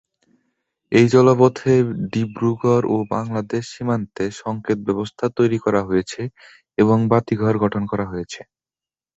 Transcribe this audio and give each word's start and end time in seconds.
এই 0.91 1.05
জলপথে 1.09 1.73
ডিব্রুগড় 2.13 2.85
ও 2.87 3.07
বাংলাদেশ 3.11 3.63
সীমান্তে 3.73 4.23
সংকেত 4.41 4.79
ব্যবস্থা 4.87 5.25
তৈরি 5.37 5.57
করা 5.65 5.81
হয়েছে 5.89 6.21
এবং 6.77 6.97
বাতিঘর 7.11 7.55
গঠন 7.63 7.83
করা 7.91 8.05
হয়েছে। 8.11 8.41